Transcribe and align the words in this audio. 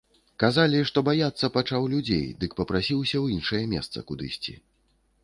Казалі, 0.43 0.79
што 0.89 1.01
баяцца 1.09 1.49
пачаў 1.57 1.85
людзей, 1.93 2.23
дык 2.45 2.55
папрасіўся 2.61 3.17
ў 3.19 3.37
іншае 3.37 3.63
месца 3.75 4.05
кудысьці. 4.09 4.57